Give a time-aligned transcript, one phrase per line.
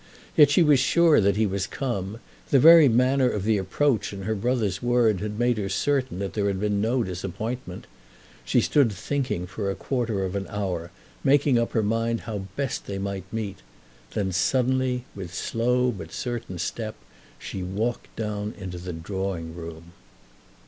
[0.35, 2.17] Yet she was sure that he was come.
[2.49, 6.47] The very manner of the approach and her brother's word made her certain that there
[6.47, 7.85] had been no disappointment.
[8.43, 10.89] She stood thinking for a quarter of an hour,
[11.23, 13.59] making up her mind how best they might meet.
[14.15, 16.95] Then suddenly, with slow but certain step,
[17.37, 19.91] she walked down into the drawing room.